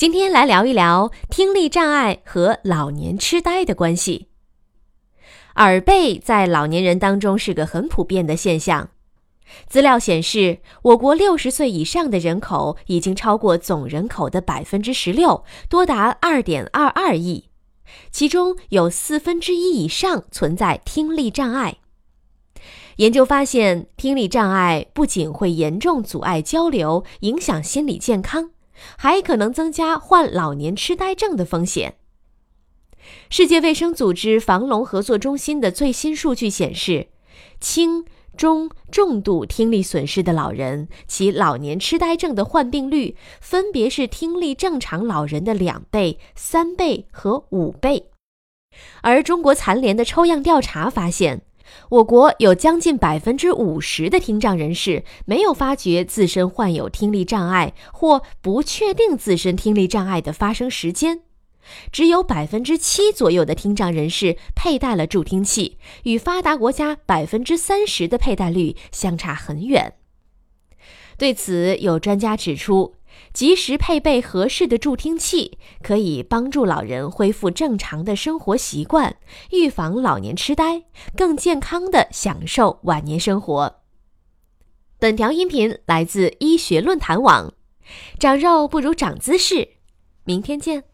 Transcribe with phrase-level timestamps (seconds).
[0.00, 4.28] 今天来聊一聊听力障碍和老年痴呆的关系。
[5.56, 8.88] 耳背在老年人当中是个很普遍的现象。
[9.68, 17.50] 资料显示，我国六十岁以上的人口已经超过总人口的百分之十六，多达二点二二亿，
[18.10, 21.76] 其中有四分之一以上存在听力障碍。
[22.96, 28.52] 研究发现，听力障碍不仅会严重阻碍交流，影响心理健康。
[28.96, 31.94] 还可能增加患老年痴呆症的风险。
[33.28, 37.08] 世界卫生组织防聋合作中心的最新数据显示，
[37.60, 38.04] 轻、
[38.36, 48.10] 中、重度听力损失的老人，其老年痴呆症的患病率分别是听力正常老人的两倍、三倍和五倍。
[49.02, 51.42] 而中国残联的抽样调查发现。
[51.90, 61.22] 我国有将近百分之五十的听障人士没有发觉自身患有听力障碍，或不确定自身听力障碍的发生时间。
[61.92, 69.94] 只有百分之七左右的听障人士佩戴了助听器，与发达国家百分之三十的佩戴率相差很远。
[71.18, 72.94] 对此，有专家指出。
[73.32, 79.16] 及时配备合适的助听器，可以帮助老人恢复正常的生活习惯，
[79.50, 80.84] 预防老年痴呆，
[81.16, 83.80] 更健康的享受晚年生活。
[84.98, 87.54] 本条音频来自医学论坛网，
[88.18, 89.68] 长肉不如长姿势，
[90.24, 90.89] 明天见。